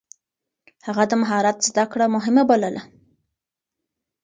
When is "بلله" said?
2.49-2.81